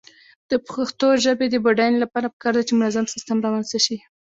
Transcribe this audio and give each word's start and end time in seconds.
د 0.49 0.51
پښتو 0.67 1.07
ژبې 1.23 1.47
د 1.49 1.55
بډاینې 1.65 1.97
لپاره 2.03 2.31
پکار 2.33 2.53
ده 2.57 2.63
چې 2.67 2.73
منظم 2.79 3.05
سیسټم 3.13 3.37
رامنځته 3.45 3.79
شي. 3.85 3.97